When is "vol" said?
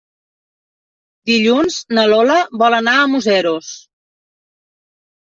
2.61-2.77